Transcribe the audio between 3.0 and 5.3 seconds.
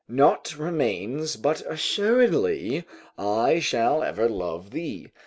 I shall ever love thee."